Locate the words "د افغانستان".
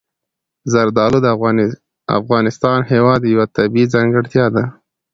1.21-2.79